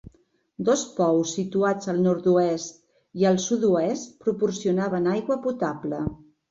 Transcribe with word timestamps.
Dos 0.69 0.85
pous 0.95 1.33
situats 1.39 1.91
al 1.93 2.01
nord-oest 2.07 2.81
i 3.23 3.31
al 3.33 3.41
sud-oest 3.47 4.13
proporcionaven 4.27 5.15
aigua 5.19 5.43
potable. 5.49 6.07